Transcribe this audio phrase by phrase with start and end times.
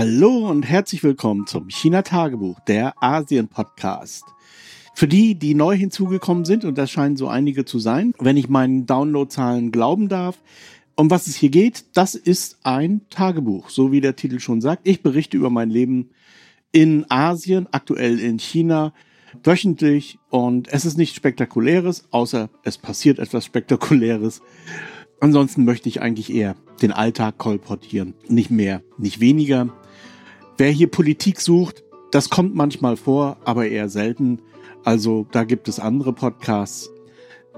[0.00, 4.22] Hallo und herzlich willkommen zum China Tagebuch, der Asien Podcast.
[4.94, 8.48] Für die, die neu hinzugekommen sind, und das scheinen so einige zu sein, wenn ich
[8.48, 10.40] meinen Downloadzahlen glauben darf,
[10.94, 14.86] um was es hier geht, das ist ein Tagebuch, so wie der Titel schon sagt.
[14.86, 16.10] Ich berichte über mein Leben
[16.70, 18.94] in Asien, aktuell in China,
[19.42, 24.42] wöchentlich und es ist nichts Spektakuläres, außer es passiert etwas Spektakuläres.
[25.18, 28.14] Ansonsten möchte ich eigentlich eher den Alltag kolportieren.
[28.28, 29.72] Nicht mehr, nicht weniger.
[30.60, 34.42] Wer hier Politik sucht, das kommt manchmal vor, aber eher selten.
[34.82, 36.90] Also da gibt es andere Podcasts.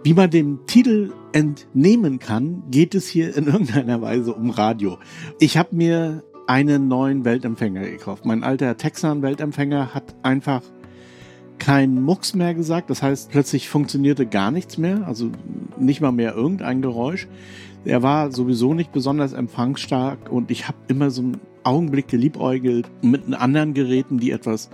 [0.03, 4.99] Wie man dem Titel entnehmen kann, geht es hier in irgendeiner Weise um Radio.
[5.39, 8.27] Ich habe mir einen neuen Weltempfänger gekauft.
[8.27, 10.61] Mein alter Texan-Weltempfänger hat einfach
[11.59, 12.91] keinen Mucks mehr gesagt.
[12.91, 15.31] Das heißt, plötzlich funktionierte gar nichts mehr, also
[15.79, 17.29] nicht mal mehr irgendein Geräusch.
[17.87, 23.33] Er war sowieso nicht besonders empfangsstark und ich habe immer so einen Augenblick geliebäugelt mit
[23.35, 24.71] anderen Geräten, die etwas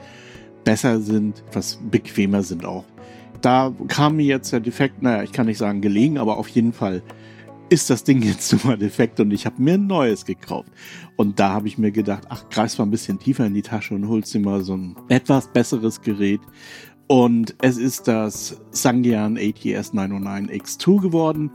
[0.65, 2.85] besser sind, etwas bequemer sind auch.
[3.41, 6.73] Da kam mir jetzt der Defekt, naja, ich kann nicht sagen gelegen, aber auf jeden
[6.73, 7.03] Fall
[7.69, 10.71] ist das Ding jetzt nun mal defekt und ich habe mir ein neues gekauft.
[11.17, 13.95] Und da habe ich mir gedacht, ach, greifst mal ein bisschen tiefer in die Tasche
[13.95, 16.41] und holst dir mal so ein etwas besseres Gerät.
[17.09, 21.53] Und es ist das Sangyan ATS 909X2 geworden.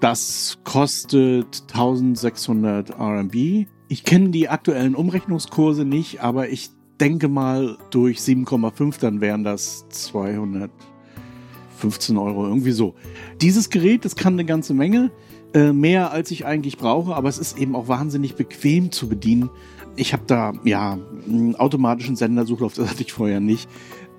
[0.00, 3.66] Das kostet 1600 RMB.
[3.90, 6.68] Ich kenne die aktuellen Umrechnungskurse nicht, aber ich
[7.00, 12.94] denke mal durch 7,5 dann wären das 215 Euro, irgendwie so.
[13.40, 15.10] Dieses Gerät, das kann eine ganze Menge.
[15.54, 19.48] Äh, mehr als ich eigentlich brauche, aber es ist eben auch wahnsinnig bequem zu bedienen.
[19.96, 23.70] Ich habe da ja einen automatischen Sendersuchlauf, das hatte ich vorher nicht.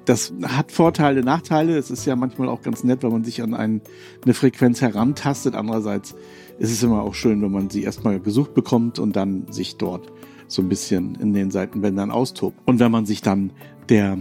[0.10, 1.78] Das hat Vorteile, Nachteile.
[1.78, 3.80] Es ist ja manchmal auch ganz nett, wenn man sich an ein,
[4.24, 5.54] eine Frequenz herantastet.
[5.54, 6.16] Andererseits
[6.58, 10.12] ist es immer auch schön, wenn man sie erstmal gesucht bekommt und dann sich dort
[10.48, 12.58] so ein bisschen in den Seitenbändern austobt.
[12.66, 13.52] Und wenn man sich dann
[13.90, 14.18] der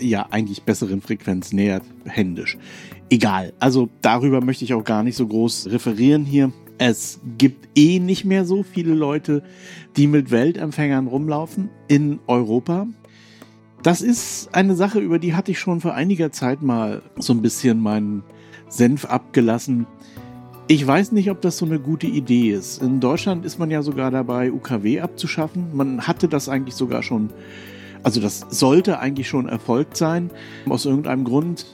[0.00, 2.56] ja eigentlich besseren Frequenz nähert, händisch.
[3.10, 3.52] Egal.
[3.58, 6.54] Also darüber möchte ich auch gar nicht so groß referieren hier.
[6.78, 9.42] Es gibt eh nicht mehr so viele Leute,
[9.98, 12.86] die mit Weltempfängern rumlaufen in Europa.
[13.88, 17.40] Das ist eine Sache, über die hatte ich schon vor einiger Zeit mal so ein
[17.40, 18.22] bisschen meinen
[18.68, 19.86] Senf abgelassen.
[20.66, 22.82] Ich weiß nicht, ob das so eine gute Idee ist.
[22.82, 25.74] In Deutschland ist man ja sogar dabei, UKW abzuschaffen.
[25.74, 27.30] Man hatte das eigentlich sogar schon
[28.02, 30.30] also das sollte eigentlich schon erfolgt sein.
[30.68, 31.64] Aus irgendeinem Grund,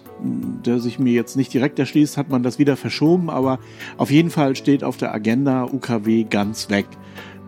[0.65, 3.59] der sich mir jetzt nicht direkt erschließt, hat man das wieder verschoben, aber
[3.97, 6.87] auf jeden Fall steht auf der Agenda UKW ganz weg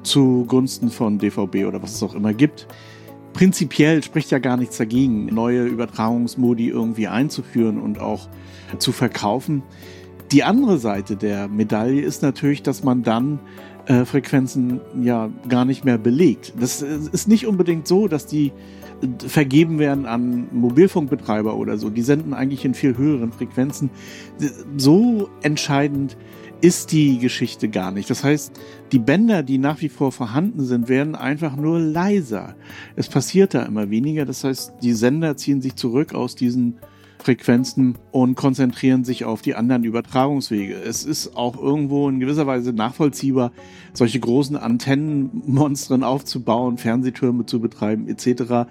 [0.02, 2.66] zugunsten von DVB oder was es auch immer gibt.
[3.36, 8.30] Prinzipiell spricht ja gar nichts dagegen, neue Übertragungsmodi irgendwie einzuführen und auch
[8.78, 9.62] zu verkaufen.
[10.32, 13.38] Die andere Seite der Medaille ist natürlich, dass man dann
[13.88, 16.54] äh, Frequenzen ja gar nicht mehr belegt.
[16.58, 18.52] Das ist nicht unbedingt so, dass die
[19.26, 21.90] vergeben werden an Mobilfunkbetreiber oder so.
[21.90, 23.90] Die senden eigentlich in viel höheren Frequenzen.
[24.78, 26.16] So entscheidend
[26.66, 28.10] ist die Geschichte gar nicht.
[28.10, 28.52] Das heißt,
[28.90, 32.56] die Bänder, die nach wie vor vorhanden sind, werden einfach nur leiser.
[32.96, 34.24] Es passiert da immer weniger.
[34.24, 36.78] Das heißt, die Sender ziehen sich zurück aus diesen
[37.20, 40.74] Frequenzen und konzentrieren sich auf die anderen Übertragungswege.
[40.74, 43.52] Es ist auch irgendwo in gewisser Weise nachvollziehbar,
[43.92, 48.68] solche großen Antennenmonstren aufzubauen, Fernsehtürme zu betreiben etc.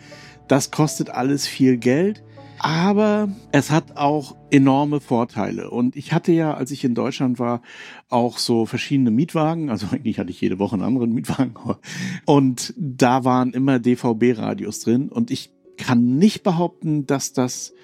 [0.49, 2.23] Das kostet alles viel Geld.
[2.65, 5.69] Aber es hat auch enorme Vorteile.
[5.69, 7.61] Und ich hatte ja, als ich in Deutschland war,
[8.09, 9.69] auch so verschiedene Mietwagen.
[9.69, 11.53] Also eigentlich hatte ich jede Woche einen anderen Mietwagen.
[12.25, 15.09] Und da waren immer DVB-Radios drin.
[15.09, 17.75] Und ich kann nicht behaupten, dass das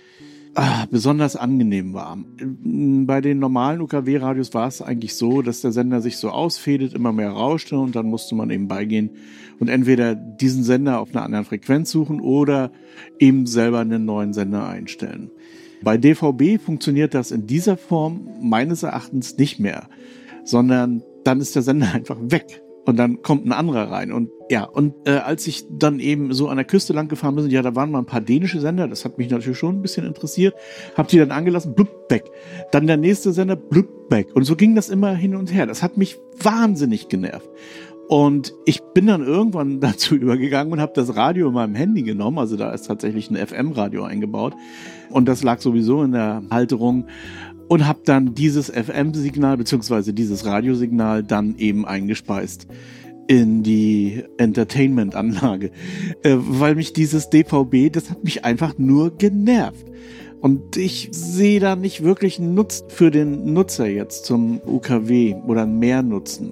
[0.55, 2.17] ah, besonders angenehm war.
[2.39, 7.11] Bei den normalen UKW-Radios war es eigentlich so, dass der Sender sich so ausfädet, immer
[7.11, 9.11] mehr rauschte und dann musste man eben beigehen
[9.59, 12.71] und entweder diesen Sender auf einer anderen Frequenz suchen oder
[13.19, 15.31] eben selber einen neuen Sender einstellen.
[15.83, 19.87] Bei DVB funktioniert das in dieser Form meines Erachtens nicht mehr,
[20.43, 22.61] sondern dann ist der Sender einfach weg.
[22.85, 24.11] Und dann kommt ein anderer rein.
[24.11, 27.49] Und ja, und äh, als ich dann eben so an der Küste lang gefahren bin,
[27.49, 30.05] ja, da waren mal ein paar dänische Sender, das hat mich natürlich schon ein bisschen
[30.05, 30.55] interessiert.
[30.97, 32.25] Hab die dann angelassen, blub, weg.
[32.71, 34.27] Dann der nächste Sender, blub, weg.
[34.33, 35.67] Und so ging das immer hin und her.
[35.67, 37.49] Das hat mich wahnsinnig genervt.
[38.11, 42.39] Und ich bin dann irgendwann dazu übergegangen und habe das Radio in meinem Handy genommen.
[42.39, 44.53] Also da ist tatsächlich ein FM-Radio eingebaut.
[45.09, 47.07] Und das lag sowieso in der Halterung
[47.71, 52.67] und habe dann dieses FM-Signal beziehungsweise dieses Radiosignal dann eben eingespeist
[53.27, 55.71] in die Entertainment-Anlage,
[56.23, 59.85] äh, weil mich dieses DVB, das hat mich einfach nur genervt.
[60.41, 65.65] Und ich sehe da nicht wirklich einen Nutzen für den Nutzer jetzt zum UKW oder
[65.65, 66.51] mehr Nutzen.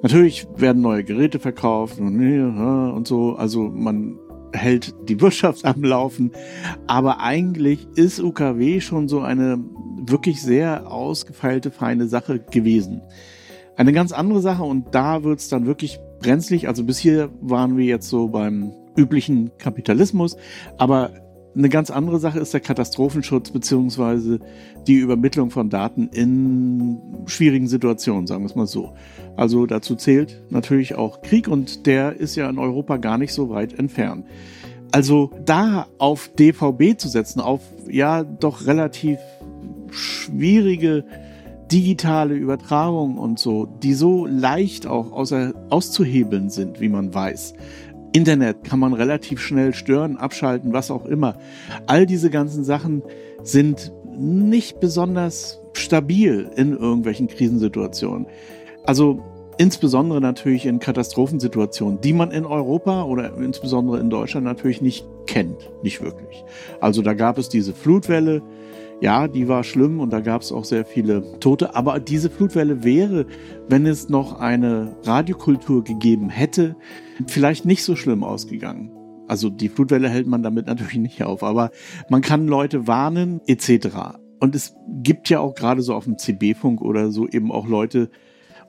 [0.00, 3.36] Natürlich werden neue Geräte verkauft und, und so.
[3.36, 4.18] Also man
[4.54, 6.30] hält die Wirtschaft am Laufen.
[6.86, 9.62] Aber eigentlich ist UKW schon so eine
[10.06, 13.02] wirklich sehr ausgefeilte, feine Sache gewesen.
[13.76, 16.68] Eine ganz andere Sache und da wird es dann wirklich brenzlig.
[16.68, 20.36] Also bis hier waren wir jetzt so beim üblichen Kapitalismus,
[20.78, 21.10] aber
[21.56, 24.40] eine ganz andere Sache ist der Katastrophenschutz beziehungsweise
[24.86, 28.94] die Übermittlung von Daten in schwierigen Situationen, sagen wir es mal so.
[29.36, 33.48] Also dazu zählt natürlich auch Krieg und der ist ja in Europa gar nicht so
[33.48, 34.26] weit entfernt.
[34.92, 39.18] Also da auf DVB zu setzen, auf ja doch relativ
[39.90, 41.04] schwierige
[41.70, 47.54] digitale Übertragung und so, die so leicht auch außer, auszuhebeln sind, wie man weiß.
[48.12, 51.36] Internet kann man relativ schnell stören, abschalten, was auch immer.
[51.86, 53.02] All diese ganzen Sachen
[53.42, 58.26] sind nicht besonders stabil in irgendwelchen Krisensituationen.
[58.84, 59.22] Also
[59.58, 65.70] insbesondere natürlich in Katastrophensituationen, die man in Europa oder insbesondere in Deutschland natürlich nicht kennt,
[65.82, 66.44] nicht wirklich.
[66.80, 68.42] Also da gab es diese Flutwelle,
[69.00, 71.74] ja, die war schlimm und da gab es auch sehr viele Tote.
[71.74, 73.26] Aber diese Flutwelle wäre,
[73.68, 76.76] wenn es noch eine Radiokultur gegeben hätte,
[77.26, 78.90] vielleicht nicht so schlimm ausgegangen.
[79.28, 81.70] Also die Flutwelle hält man damit natürlich nicht auf, aber
[82.08, 84.18] man kann Leute warnen etc.
[84.40, 88.10] Und es gibt ja auch gerade so auf dem CB-Funk oder so eben auch Leute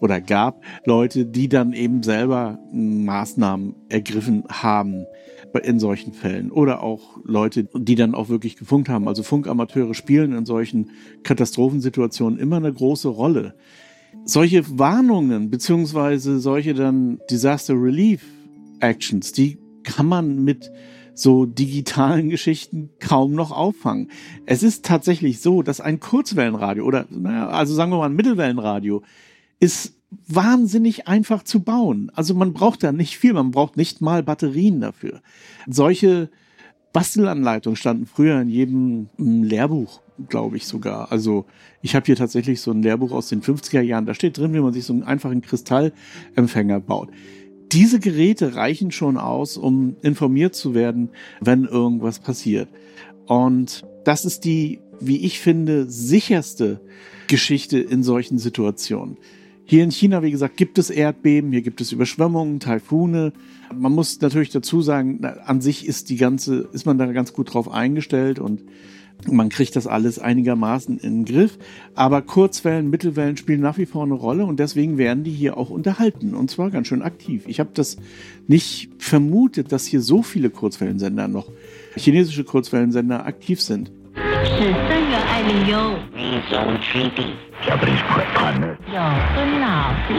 [0.01, 5.05] oder gab Leute, die dann eben selber Maßnahmen ergriffen haben
[5.63, 6.51] in solchen Fällen.
[6.51, 9.07] Oder auch Leute, die dann auch wirklich gefunkt haben.
[9.07, 10.91] Also Funkamateure spielen in solchen
[11.23, 13.55] Katastrophensituationen immer eine große Rolle.
[14.25, 18.23] Solche Warnungen beziehungsweise solche dann Disaster Relief
[18.79, 20.71] Actions, die kann man mit
[21.13, 24.11] so digitalen Geschichten kaum noch auffangen.
[24.45, 29.01] Es ist tatsächlich so, dass ein Kurzwellenradio oder, naja, also sagen wir mal ein Mittelwellenradio
[29.59, 29.96] ist
[30.27, 32.11] wahnsinnig einfach zu bauen.
[32.15, 35.21] Also man braucht da nicht viel, man braucht nicht mal Batterien dafür.
[35.67, 36.29] Solche
[36.93, 41.11] Bastelanleitungen standen früher in jedem Lehrbuch, glaube ich sogar.
[41.11, 41.45] Also
[41.81, 44.59] ich habe hier tatsächlich so ein Lehrbuch aus den 50er Jahren, da steht drin, wie
[44.59, 47.09] man sich so einen einfachen Kristallempfänger baut.
[47.71, 51.09] Diese Geräte reichen schon aus, um informiert zu werden,
[51.41, 52.69] wenn irgendwas passiert.
[53.25, 56.79] Und das ist die, wie ich finde, sicherste
[57.27, 59.17] Geschichte in solchen Situationen.
[59.69, 63.33] Hier in China, wie gesagt, gibt es Erdbeben, hier gibt es Überschwemmungen, Taifune.
[63.75, 67.53] Man muss natürlich dazu sagen, an sich ist die ganze, ist man da ganz gut
[67.53, 68.61] drauf eingestellt und
[69.29, 71.59] man kriegt das alles einigermaßen in den Griff.
[71.95, 75.69] Aber Kurzwellen, Mittelwellen spielen nach wie vor eine Rolle und deswegen werden die hier auch
[75.69, 77.43] unterhalten und zwar ganz schön aktiv.
[77.45, 77.97] Ich habe das
[78.47, 81.51] nicht vermutet, dass hier so viele Kurzwellensender noch,
[81.97, 83.91] chinesische Kurzwellensender aktiv sind.
[87.65, 88.77] Japanese.
[90.06, 90.10] 有孙老弟。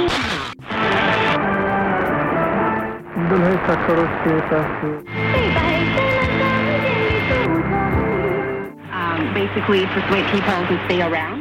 [3.29, 4.67] दूल्हे का करो status
[9.03, 11.39] Um, basically persuade people to stay around.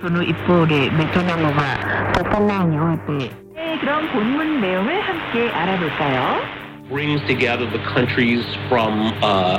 [0.00, 6.40] その一方でベトナムは国内において 네, 그럼 본문 내용을 함께 알아볼까요?
[6.88, 9.58] brings together the countries from uh,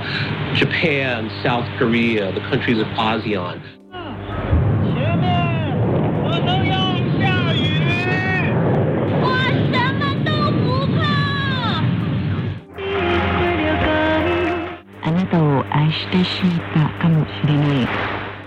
[0.56, 3.62] Japan, South Korea, the countries of ASEAN.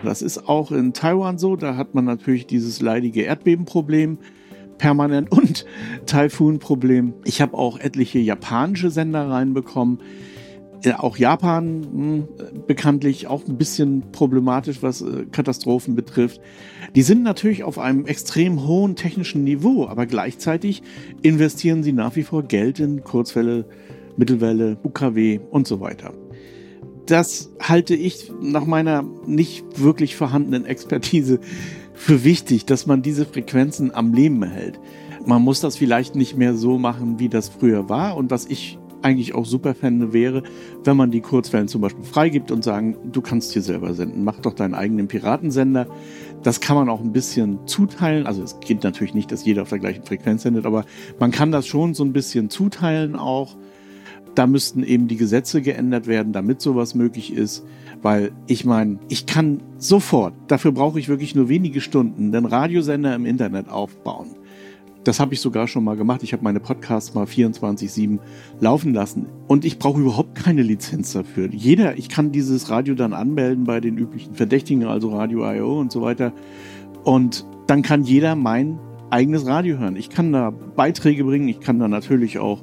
[0.01, 1.57] Das ist auch in Taiwan so.
[1.57, 4.19] Da hat man natürlich dieses leidige Erdbebenproblem
[4.77, 5.65] permanent und
[6.05, 7.13] Taifun-Problem.
[7.25, 9.99] Ich habe auch etliche japanische Sender reinbekommen.
[10.85, 12.27] Ja, auch Japan hm,
[12.67, 16.39] bekanntlich auch ein bisschen problematisch, was äh, Katastrophen betrifft.
[16.95, 20.83] Die sind natürlich auf einem extrem hohen technischen Niveau, aber gleichzeitig
[21.21, 23.65] investieren sie nach wie vor Geld in Kurzwelle,
[24.15, 26.13] Mittelwelle, UKW und so weiter.
[27.07, 31.39] Das halte ich nach meiner nicht wirklich vorhandenen Expertise
[31.93, 34.77] für wichtig, dass man diese Frequenzen am Leben hält.
[35.25, 38.17] Man muss das vielleicht nicht mehr so machen, wie das früher war.
[38.17, 40.43] Und was ich eigentlich auch super fände, wäre,
[40.83, 44.39] wenn man die Kurzwellen zum Beispiel freigibt und sagen, du kannst hier selber senden, mach
[44.41, 45.87] doch deinen eigenen Piratensender.
[46.43, 48.27] Das kann man auch ein bisschen zuteilen.
[48.27, 50.83] Also es geht natürlich nicht, dass jeder auf der gleichen Frequenz sendet, aber
[51.19, 53.55] man kann das schon so ein bisschen zuteilen auch.
[54.37, 57.65] Da müssten eben die Gesetze geändert werden, damit sowas möglich ist.
[58.03, 63.15] Weil ich meine, ich kann sofort, dafür brauche ich wirklich nur wenige Stunden, den Radiosender
[63.15, 64.35] im Internet aufbauen.
[65.03, 66.21] Das habe ich sogar schon mal gemacht.
[66.21, 68.19] Ich habe meine Podcasts mal 24-7
[68.59, 69.25] laufen lassen.
[69.47, 71.49] Und ich brauche überhaupt keine Lizenz dafür.
[71.51, 75.91] Jeder, ich kann dieses Radio dann anmelden bei den üblichen Verdächtigen, also Radio IO und
[75.91, 76.31] so weiter.
[77.03, 78.77] Und dann kann jeder mein
[79.09, 79.95] eigenes Radio hören.
[79.95, 82.61] Ich kann da Beiträge bringen, ich kann da natürlich auch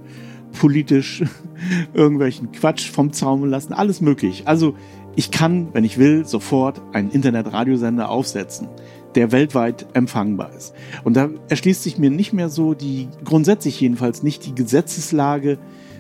[0.59, 1.23] politisch
[1.95, 4.45] irgendwelchen Quatsch vom Zaun lassen, alles möglich.
[4.47, 4.75] Also
[5.17, 8.69] ich kann, wenn ich will, sofort einen Internetradiosender aufsetzen,
[9.15, 10.75] der weltweit empfangbar ist.
[11.05, 15.59] Und da erschließt sich mir nicht mehr so die, grundsätzlich jedenfalls nicht die Gesetzeslage,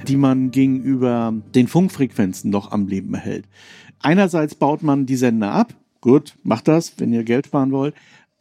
[0.09, 3.47] die man gegenüber den Funkfrequenzen noch am Leben erhält.
[4.01, 5.75] Einerseits baut man die Sender ab.
[6.01, 7.95] Gut, macht das, wenn ihr Geld sparen wollt.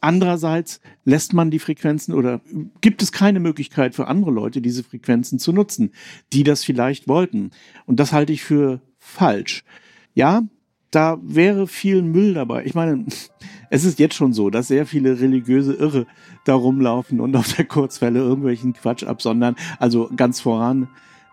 [0.04, 2.42] Andererseits lässt man die Frequenzen oder
[2.82, 5.92] gibt es keine Möglichkeit für andere Leute, diese Frequenzen zu nutzen,
[6.34, 7.52] die das vielleicht wollten.
[7.86, 9.64] Und das halte ich für falsch.
[10.12, 10.42] Ja,
[10.90, 12.66] da wäre viel Müll dabei.
[12.66, 13.06] Ich meine,
[13.70, 16.06] es ist jetzt schon so, dass sehr viele religiöse Irre
[16.44, 19.56] da rumlaufen und auf der Kurzwelle irgendwelchen Quatsch absondern.
[19.78, 20.86] Also ganz voran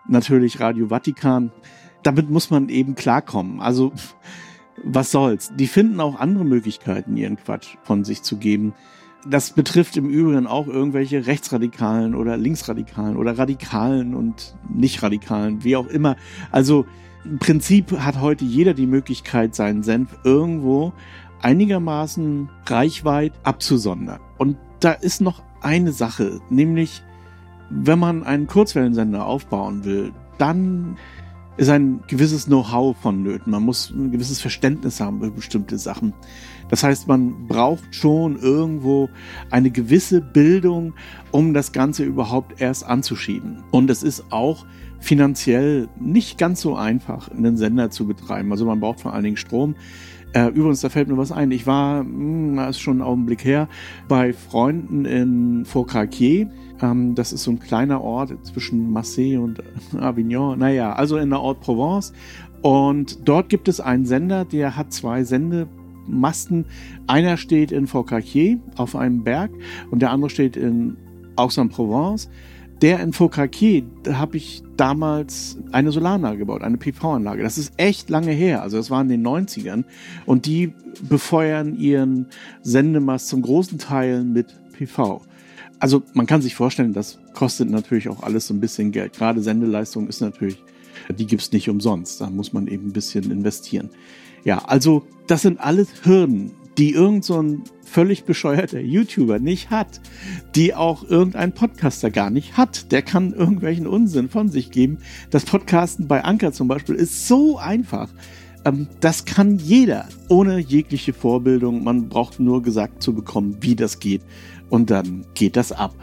[0.08, 1.52] natürlich Radio Vatikan.
[2.02, 3.60] Damit muss man eben klarkommen.
[3.60, 3.92] Also
[4.84, 5.52] was soll's.
[5.56, 8.74] Die finden auch andere Möglichkeiten, ihren Quatsch von sich zu geben.
[9.26, 15.86] Das betrifft im Übrigen auch irgendwelche Rechtsradikalen oder Linksradikalen oder Radikalen und Nicht-Radikalen, wie auch
[15.86, 16.16] immer.
[16.50, 16.86] Also
[17.24, 20.92] im Prinzip hat heute jeder die Möglichkeit, seinen Senf irgendwo
[21.40, 24.20] einigermaßen reichweit abzusondern.
[24.38, 27.02] Und da ist noch eine Sache, nämlich
[27.70, 30.96] wenn man einen Kurzwellensender aufbauen will, dann
[31.56, 33.52] ist ein gewisses Know-how vonnöten.
[33.52, 36.14] Man muss ein gewisses Verständnis haben über bestimmte Sachen.
[36.70, 39.10] Das heißt, man braucht schon irgendwo
[39.50, 40.94] eine gewisse Bildung,
[41.30, 43.62] um das Ganze überhaupt erst anzuschieben.
[43.70, 44.64] Und es ist auch
[44.98, 48.50] finanziell nicht ganz so einfach, einen Sender zu betreiben.
[48.52, 49.74] Also man braucht vor allen Dingen Strom.
[50.34, 51.50] Äh, übrigens, da fällt mir was ein.
[51.50, 53.68] Ich war, mh, hm, das ist schon ein Augenblick her,
[54.08, 56.48] bei Freunden in Faucaquier
[56.82, 59.62] ähm, das ist so ein kleiner Ort zwischen Marseille und
[59.98, 60.58] Avignon.
[60.58, 62.12] Naja, also in der Ort Provence.
[62.60, 66.66] Und dort gibt es einen Sender, der hat zwei Sendemasten.
[67.06, 69.50] Einer steht in Faucaquier auf einem Berg
[69.90, 70.96] und der andere steht in
[71.36, 72.28] Aix-en-Provence.
[72.82, 77.44] Der in Faucaquier, da habe ich damals eine Solaranlage gebaut, eine PV-Anlage.
[77.44, 79.84] Das ist echt lange her, also das war in den 90ern.
[80.26, 80.74] Und die
[81.08, 82.26] befeuern ihren
[82.62, 85.22] Sendemast zum großen Teil mit PV.
[85.78, 89.12] Also man kann sich vorstellen, das kostet natürlich auch alles so ein bisschen Geld.
[89.12, 90.58] Gerade Sendeleistung ist natürlich,
[91.08, 92.20] die gibt's nicht umsonst.
[92.20, 93.90] Da muss man eben ein bisschen investieren.
[94.44, 100.00] Ja, also das sind alles Hürden, die irgend so ein völlig bescheuerter YouTuber nicht hat,
[100.54, 102.90] die auch irgendein Podcaster gar nicht hat.
[102.90, 104.98] Der kann irgendwelchen Unsinn von sich geben.
[105.30, 108.08] Das Podcasten bei Anker zum Beispiel ist so einfach.
[108.64, 111.84] Ähm, das kann jeder ohne jegliche Vorbildung.
[111.84, 114.22] Man braucht nur gesagt zu bekommen, wie das geht
[114.70, 115.94] und dann geht das ab.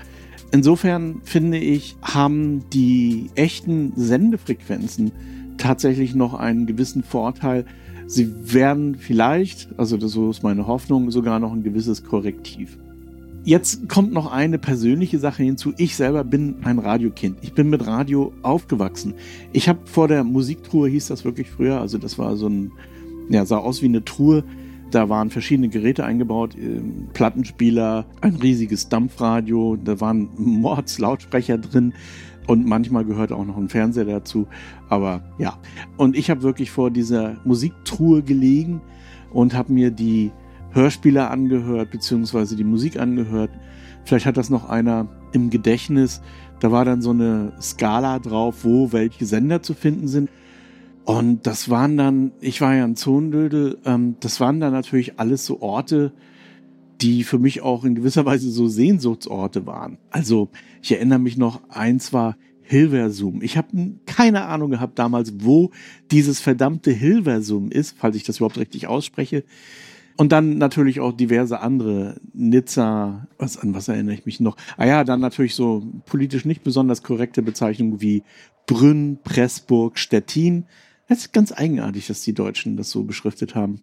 [0.52, 5.12] Insofern finde ich, haben die echten Sendefrequenzen
[5.58, 7.66] tatsächlich noch einen gewissen Vorteil.
[8.10, 12.80] Sie werden vielleicht, also das ist meine Hoffnung, sogar noch ein gewisses Korrektiv.
[13.44, 15.74] Jetzt kommt noch eine persönliche Sache hinzu.
[15.78, 17.38] Ich selber bin ein Radiokind.
[17.44, 19.14] Ich bin mit Radio aufgewachsen.
[19.54, 22.72] Ich habe vor der Musiktruhe, hieß das wirklich früher, also das war so ein,
[23.30, 24.44] ja, sah aus wie eine Truhe
[24.92, 31.94] da waren verschiedene Geräte eingebaut, ähm, Plattenspieler, ein riesiges Dampfradio, da waren Mordslautsprecher drin
[32.50, 34.48] und manchmal gehört auch noch ein Fernseher dazu.
[34.90, 35.60] Aber ja,
[35.98, 38.82] und ich habe wirklich vor dieser Musiktruhe gelegen
[39.32, 40.32] und habe mir die
[40.72, 43.52] Hörspiele angehört, beziehungsweise die Musik angehört.
[44.04, 46.24] Vielleicht hat das noch einer im Gedächtnis.
[46.60, 50.32] Da war dann so eine Skala drauf, wo welche Sender zu finden sind.
[51.06, 55.46] Und das waren dann, ich war ja ein Zonendödel, ähm, das waren dann natürlich alles
[55.46, 56.14] so Orte,
[57.02, 59.98] die für mich auch in gewisser Weise so Sehnsuchtsorte waren.
[60.10, 60.50] Also
[60.82, 63.42] ich erinnere mich noch, eins war Hilversum.
[63.42, 65.72] Ich habe keine Ahnung gehabt damals, wo
[66.12, 69.44] dieses verdammte Hilversum ist, falls ich das überhaupt richtig ausspreche.
[70.18, 74.58] Und dann natürlich auch diverse andere, Nizza, was, an was erinnere ich mich noch?
[74.76, 78.24] Ah ja, dann natürlich so politisch nicht besonders korrekte Bezeichnungen wie
[78.68, 80.66] Brünn, Pressburg, Stettin.
[81.08, 83.82] Das ist ganz eigenartig, dass die Deutschen das so beschriftet haben.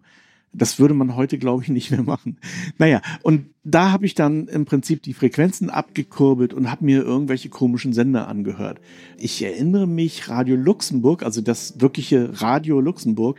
[0.52, 2.38] Das würde man heute, glaube ich, nicht mehr machen.
[2.78, 7.48] Naja, und da habe ich dann im Prinzip die Frequenzen abgekurbelt und habe mir irgendwelche
[7.48, 8.80] komischen Sender angehört.
[9.18, 13.38] Ich erinnere mich, Radio Luxemburg, also das wirkliche Radio Luxemburg,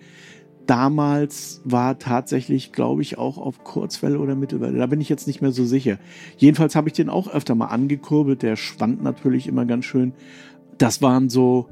[0.67, 4.77] damals war tatsächlich, glaube ich, auch auf Kurzwelle oder Mittelwelle.
[4.77, 5.97] Da bin ich jetzt nicht mehr so sicher.
[6.37, 8.43] Jedenfalls habe ich den auch öfter mal angekurbelt.
[8.43, 10.13] Der schwand natürlich immer ganz schön.
[10.77, 11.69] Das waren so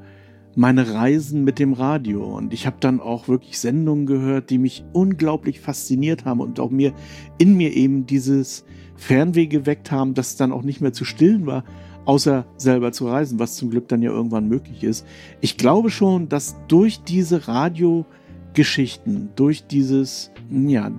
[0.55, 2.23] meine Reisen mit dem Radio.
[2.23, 6.71] Und ich habe dann auch wirklich Sendungen gehört, die mich unglaublich fasziniert haben und auch
[6.71, 6.93] mir
[7.37, 11.63] in mir eben dieses Fernweh geweckt haben, das dann auch nicht mehr zu stillen war,
[12.05, 15.05] außer selber zu reisen, was zum Glück dann ja irgendwann möglich ist.
[15.41, 18.05] Ich glaube schon, dass durch diese Radio
[18.53, 20.89] Geschichten, durch dieses, ja,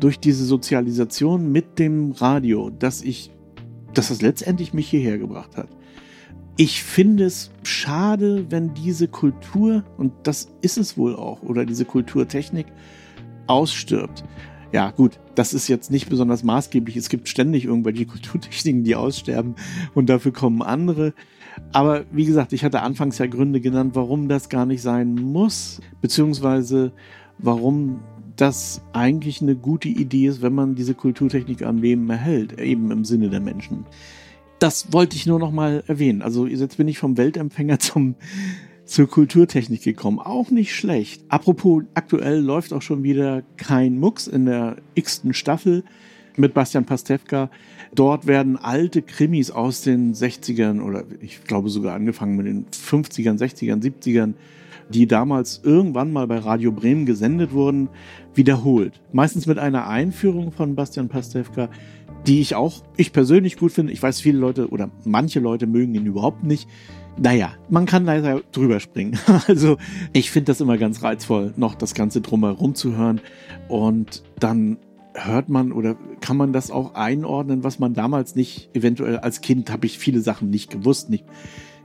[0.00, 3.30] durch diese Sozialisation mit dem Radio, dass ich,
[3.92, 5.68] dass das letztendlich mich hierher gebracht hat.
[6.58, 11.84] Ich finde es schade, wenn diese Kultur, und das ist es wohl auch, oder diese
[11.84, 12.66] Kulturtechnik
[13.46, 14.24] ausstirbt.
[14.72, 16.96] Ja, gut, das ist jetzt nicht besonders maßgeblich.
[16.96, 19.54] Es gibt ständig irgendwelche Kulturtechniken, die aussterben
[19.94, 21.12] und dafür kommen andere.
[21.72, 25.82] Aber wie gesagt, ich hatte anfangs ja Gründe genannt, warum das gar nicht sein muss,
[26.00, 26.92] beziehungsweise
[27.36, 28.00] warum
[28.36, 33.04] das eigentlich eine gute Idee ist, wenn man diese Kulturtechnik am Leben erhält, eben im
[33.04, 33.84] Sinne der Menschen.
[34.58, 36.22] Das wollte ich nur noch mal erwähnen.
[36.22, 38.14] Also jetzt bin ich vom Weltempfänger zum
[38.86, 40.20] zur Kulturtechnik gekommen.
[40.20, 41.22] Auch nicht schlecht.
[41.28, 45.82] Apropos, aktuell läuft auch schon wieder kein Mucks in der x-ten Staffel
[46.36, 47.50] mit Bastian Pastewka.
[47.94, 53.38] Dort werden alte Krimis aus den 60ern oder ich glaube sogar angefangen mit den 50ern,
[53.38, 54.34] 60ern, 70ern,
[54.88, 57.88] die damals irgendwann mal bei Radio Bremen gesendet wurden,
[58.34, 59.00] wiederholt.
[59.12, 61.70] Meistens mit einer Einführung von Bastian Pastewka,
[62.26, 63.92] die ich auch, ich persönlich gut finde.
[63.92, 66.68] Ich weiß, viele Leute oder manche Leute mögen ihn überhaupt nicht.
[67.18, 69.18] Naja, man kann leider drüber springen.
[69.48, 69.76] Also
[70.12, 73.20] ich finde das immer ganz reizvoll, noch das Ganze drumherum zu hören.
[73.68, 74.78] Und dann
[75.14, 79.70] hört man oder kann man das auch einordnen, was man damals nicht, eventuell als Kind
[79.70, 81.24] habe ich viele Sachen nicht gewusst, nicht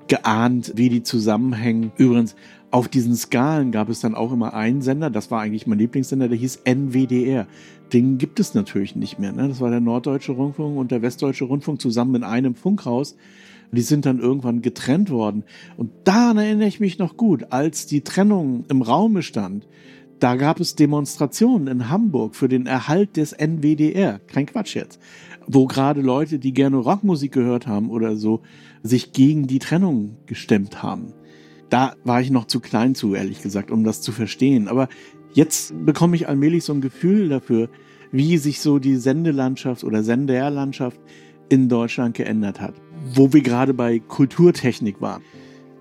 [0.07, 1.91] geahnt, wie die zusammenhängen.
[1.95, 2.35] Übrigens,
[2.71, 6.27] auf diesen Skalen gab es dann auch immer einen Sender, das war eigentlich mein Lieblingssender,
[6.27, 7.47] der hieß NWDR.
[7.93, 9.31] Den gibt es natürlich nicht mehr.
[9.31, 9.47] Ne?
[9.47, 13.15] Das war der Norddeutsche Rundfunk und der Westdeutsche Rundfunk zusammen in einem Funkhaus.
[13.73, 15.43] Die sind dann irgendwann getrennt worden.
[15.77, 19.65] Und daran erinnere ich mich noch gut, als die Trennung im Raume stand
[20.21, 24.19] da gab es Demonstrationen in Hamburg für den Erhalt des NWDR.
[24.27, 25.01] Kein Quatsch jetzt.
[25.47, 28.41] Wo gerade Leute, die gerne Rockmusik gehört haben oder so,
[28.83, 31.13] sich gegen die Trennung gestemmt haben.
[31.69, 34.67] Da war ich noch zu klein zu, ehrlich gesagt, um das zu verstehen.
[34.67, 34.89] Aber
[35.33, 37.69] jetzt bekomme ich allmählich so ein Gefühl dafür,
[38.11, 40.99] wie sich so die Sendelandschaft oder Senderlandschaft
[41.49, 42.73] in Deutschland geändert hat.
[43.13, 45.21] Wo wir gerade bei Kulturtechnik waren.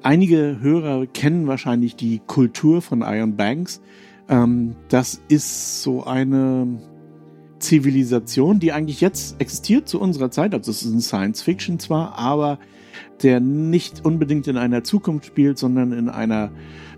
[0.02, 3.82] Einige Hörer kennen wahrscheinlich die Kultur von Iron Banks.
[4.28, 6.80] Ähm, das ist so eine
[7.58, 10.54] Zivilisation, die eigentlich jetzt existiert zu unserer Zeit.
[10.54, 12.58] Also es ist ein Science Fiction zwar, aber
[13.22, 16.50] der nicht unbedingt in einer Zukunft spielt, sondern in einer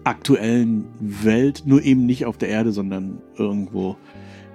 [0.04, 3.96] aktuellen Welt, nur eben nicht auf der Erde, sondern irgendwo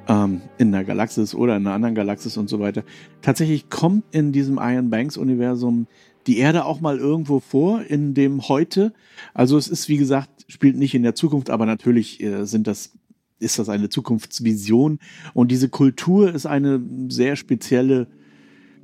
[0.08, 2.84] ähm, in der Galaxis oder in einer anderen Galaxis und so weiter.
[3.22, 5.88] Tatsächlich kommt in diesem Iron Banks Universum
[6.28, 8.94] die Erde auch mal irgendwo vor in dem Heute.
[9.34, 12.92] Also es ist, wie gesagt, spielt nicht in der Zukunft, aber natürlich äh, sind das
[13.40, 14.98] ist das eine Zukunftsvision
[15.36, 18.08] und diese Kultur ist eine sehr spezielle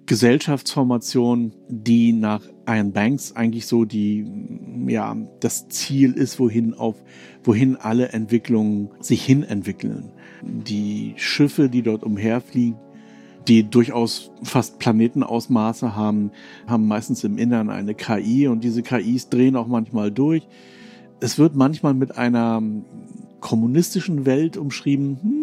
[0.05, 4.25] Gesellschaftsformation, die nach Iron Banks eigentlich so die,
[4.87, 6.95] ja, das Ziel ist, wohin auf,
[7.43, 10.11] wohin alle Entwicklungen sich hin entwickeln.
[10.41, 12.77] Die Schiffe, die dort umherfliegen,
[13.47, 16.31] die durchaus fast Planetenausmaße haben,
[16.67, 20.47] haben meistens im Innern eine KI und diese KIs drehen auch manchmal durch.
[21.19, 22.61] Es wird manchmal mit einer
[23.41, 25.17] kommunistischen Welt umschrieben.
[25.21, 25.42] Hm,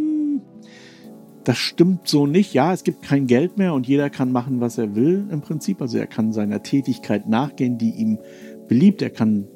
[1.45, 2.53] das stimmt so nicht.
[2.53, 5.81] Ja, es gibt kein Geld mehr und jeder kann machen, was er will im Prinzip.
[5.81, 8.19] Also er kann seiner Tätigkeit nachgehen, die ihm
[8.69, 9.03] beliebt.
[9.03, 9.47] Er kann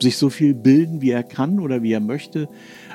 [0.00, 2.48] sich so viel bilden, wie er kann oder wie er möchte.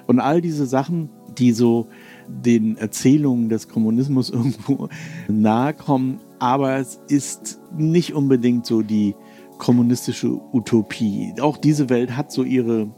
[0.08, 1.88] Und all diese Sachen, die so
[2.28, 4.90] den Erzählungen des Kommunismus irgendwo
[5.28, 6.20] nahe kommen.
[6.40, 9.16] Aber es ist nicht unbedingt so die
[9.58, 11.34] kommunistische Utopie.
[11.40, 12.90] Auch diese Welt hat so ihre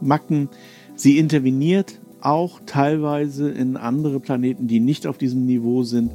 [0.00, 0.48] Macken.
[0.94, 6.10] Sie interveniert auch teilweise in andere Planeten, die nicht auf diesem Niveau sind.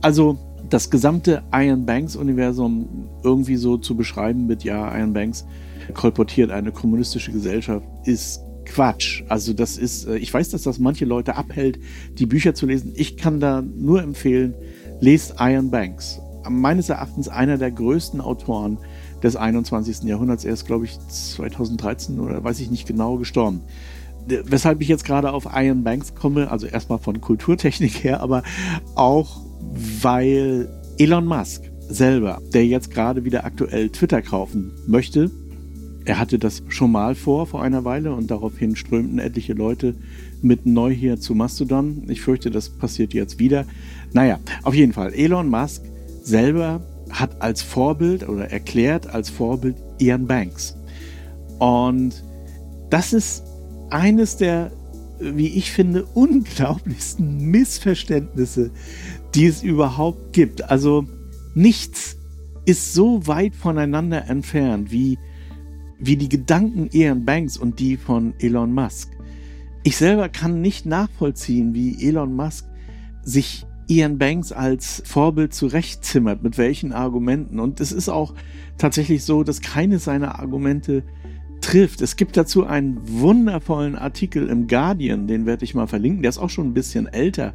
[0.00, 0.38] Also
[0.68, 5.46] das gesamte Iron Banks Universum irgendwie so zu beschreiben mit, ja, Iron Banks
[5.94, 9.24] kolportiert eine kommunistische Gesellschaft, ist Quatsch.
[9.28, 11.78] Also das ist, äh, ich weiß, dass das manche Leute abhält,
[12.18, 12.92] die Bücher zu lesen.
[12.94, 14.54] Ich kann da nur empfehlen,
[15.00, 16.20] lest Iron Banks.
[16.48, 18.78] Meines Erachtens einer der größten Autoren
[19.22, 20.04] des 21.
[20.04, 20.44] Jahrhunderts.
[20.44, 23.62] Er ist, glaube ich, 2013 oder weiß ich nicht genau gestorben.
[24.26, 28.42] Weshalb ich jetzt gerade auf Iron Banks komme, also erstmal von Kulturtechnik her, aber
[28.94, 29.40] auch
[30.02, 35.30] weil Elon Musk selber, der jetzt gerade wieder aktuell Twitter kaufen möchte,
[36.04, 39.94] er hatte das schon mal vor, vor einer Weile, und daraufhin strömten etliche Leute
[40.42, 42.04] mit neu hier zu Mastodon.
[42.08, 43.66] Ich fürchte, das passiert jetzt wieder.
[44.12, 45.82] Naja, auf jeden Fall, Elon Musk
[46.22, 46.80] selber
[47.10, 50.76] hat als Vorbild oder erklärt als Vorbild Ian Banks.
[51.58, 52.24] Und
[52.88, 53.44] das ist
[53.92, 54.72] eines der,
[55.18, 58.70] wie ich finde, unglaublichsten Missverständnisse,
[59.34, 60.70] die es überhaupt gibt.
[60.70, 61.04] Also
[61.54, 62.16] nichts
[62.64, 65.18] ist so weit voneinander entfernt wie
[66.00, 69.10] wie die Gedanken Ian Banks und die von Elon Musk.
[69.82, 72.66] Ich selber kann nicht nachvollziehen, wie Elon Musk
[73.22, 77.60] sich Ian Banks als Vorbild zurechtzimmert, mit welchen Argumenten.
[77.60, 78.34] Und es ist auch
[78.78, 81.02] tatsächlich so, dass keines seiner Argumente
[81.60, 82.00] trifft.
[82.00, 86.38] Es gibt dazu einen wundervollen Artikel im Guardian, den werde ich mal verlinken, der ist
[86.38, 87.54] auch schon ein bisschen älter.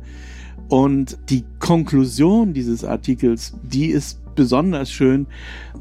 [0.69, 5.27] Und die Konklusion dieses Artikels, die ist besonders schön.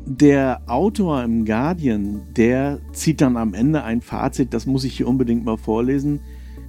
[0.07, 5.09] Der Autor im Guardian, der zieht dann am Ende ein Fazit, das muss ich hier
[5.09, 6.21] unbedingt mal vorlesen.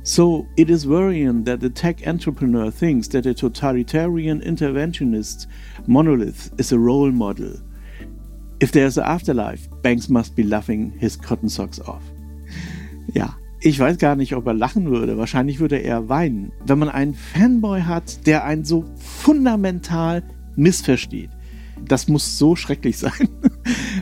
[0.04, 5.48] So, it is worrying that the tech entrepreneur thinks that a totalitarian interventionist
[5.88, 7.60] monolith is a role model.
[8.62, 12.02] If there's an afterlife, Banks must be laughing his cotton socks off.
[13.14, 15.18] Ja, ich weiß gar nicht, ob er lachen würde.
[15.18, 16.52] Wahrscheinlich würde er weinen.
[16.66, 20.24] Wenn man einen Fanboy hat, der einen so fundamental
[20.56, 21.30] missversteht,
[21.88, 23.30] das muss so schrecklich sein.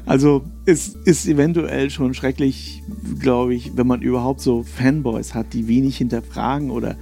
[0.05, 2.83] Also es ist eventuell schon schrecklich,
[3.19, 6.95] glaube ich, wenn man überhaupt so Fanboys hat, die wenig hinterfragen oder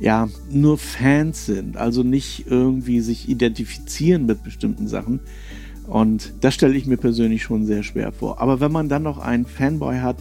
[0.00, 5.20] ja, nur Fans sind, also nicht irgendwie sich identifizieren mit bestimmten Sachen.
[5.90, 8.40] Und das stelle ich mir persönlich schon sehr schwer vor.
[8.40, 10.16] Aber wenn man dann noch einen Fanboy hat,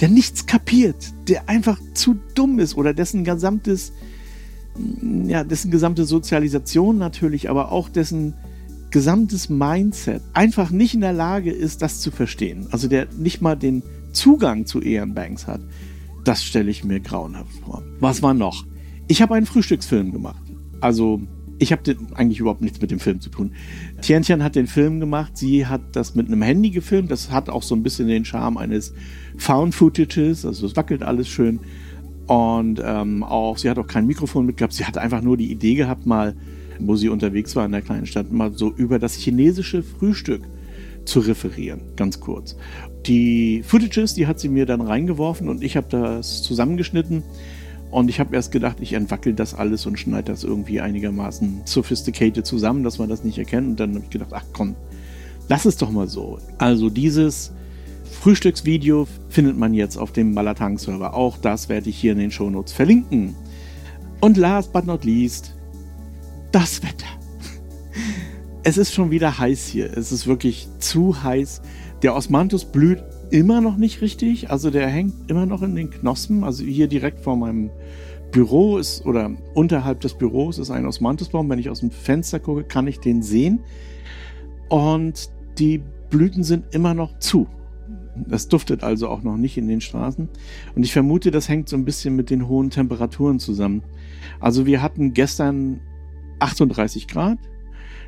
[0.00, 3.92] der nichts kapiert, der einfach zu dumm ist oder dessen gesamtes,
[5.26, 8.34] ja, dessen gesamte Sozialisation natürlich, aber auch dessen
[8.90, 12.66] gesamtes Mindset einfach nicht in der Lage ist, das zu verstehen.
[12.72, 15.60] Also der nicht mal den Zugang zu Ian Banks hat.
[16.24, 17.84] Das stelle ich mir grauenhaft vor.
[18.00, 18.66] Was war noch?
[19.06, 20.42] Ich habe einen Frühstücksfilm gemacht.
[20.80, 21.20] Also
[21.58, 23.52] ich habe eigentlich überhaupt nichts mit dem Film zu tun.
[24.02, 27.10] Tiantian hat den Film gemacht, sie hat das mit einem Handy gefilmt.
[27.10, 28.92] Das hat auch so ein bisschen den Charme eines
[29.38, 31.60] Found-Footages, also es wackelt alles schön.
[32.26, 35.74] Und ähm, auch, sie hat auch kein Mikrofon mitgehabt, sie hat einfach nur die Idee
[35.74, 36.34] gehabt, mal
[36.78, 40.42] wo sie unterwegs war in der kleinen Stadt, mal so über das chinesische Frühstück
[41.06, 42.56] zu referieren, ganz kurz.
[43.06, 47.22] Die Footages, die hat sie mir dann reingeworfen und ich habe das zusammengeschnitten
[47.96, 52.44] und ich habe erst gedacht, ich entwackel das alles und schneide das irgendwie einigermaßen sophisticated
[52.44, 54.74] zusammen, dass man das nicht erkennt und dann habe ich gedacht, ach komm,
[55.48, 56.38] lass es doch mal so.
[56.58, 57.52] Also dieses
[58.20, 61.14] Frühstücksvideo findet man jetzt auf dem Malatang-Server.
[61.14, 63.34] Auch das werde ich hier in den Shownotes verlinken.
[64.20, 65.54] Und last but not least,
[66.52, 67.06] das Wetter.
[68.62, 69.96] Es ist schon wieder heiß hier.
[69.96, 71.62] Es ist wirklich zu heiß.
[72.02, 74.50] Der Osmanthus blüht immer noch nicht richtig.
[74.50, 76.44] Also der hängt immer noch in den Knospen.
[76.44, 77.70] Also hier direkt vor meinem
[78.32, 81.48] Büro ist oder unterhalb des Büros ist ein Osmanthusbaum.
[81.48, 83.60] Wenn ich aus dem Fenster gucke, kann ich den sehen.
[84.68, 87.46] Und die Blüten sind immer noch zu.
[88.16, 90.28] Das duftet also auch noch nicht in den Straßen.
[90.74, 93.82] Und ich vermute, das hängt so ein bisschen mit den hohen Temperaturen zusammen.
[94.40, 95.80] Also wir hatten gestern
[96.40, 97.38] 38 Grad.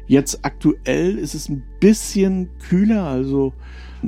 [0.08, 3.52] Jetzt aktuell ist es ein bisschen kühler, also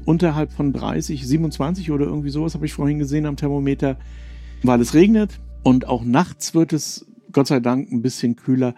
[0.06, 3.98] unterhalb von 30, 27 oder irgendwie sowas habe ich vorhin gesehen am Thermometer,
[4.62, 5.40] weil es regnet.
[5.62, 8.74] Und auch nachts wird es Gott sei Dank ein bisschen kühler.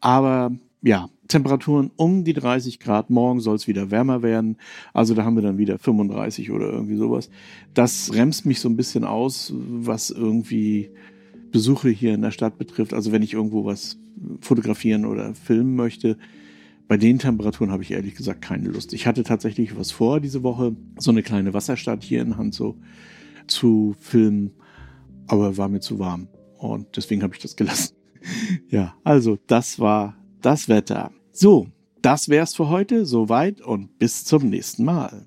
[0.00, 0.50] Aber
[0.82, 3.08] ja, Temperaturen um die 30 Grad.
[3.08, 4.56] Morgen soll es wieder wärmer werden.
[4.92, 7.30] Also da haben wir dann wieder 35 oder irgendwie sowas.
[7.72, 10.90] Das bremst mich so ein bisschen aus, was irgendwie
[11.50, 12.92] Besuche hier in der Stadt betrifft.
[12.92, 13.98] Also wenn ich irgendwo was
[14.40, 16.18] fotografieren oder filmen möchte,
[16.86, 18.92] bei den Temperaturen habe ich ehrlich gesagt keine Lust.
[18.92, 22.76] Ich hatte tatsächlich was vor diese Woche, so eine kleine Wasserstadt hier in Hanzo
[23.46, 24.52] zu filmen,
[25.26, 27.96] aber war mir zu warm und deswegen habe ich das gelassen.
[28.68, 31.10] ja, also das war das Wetter.
[31.32, 31.68] So,
[32.02, 33.06] das wär's für heute.
[33.06, 35.26] Soweit und bis zum nächsten Mal.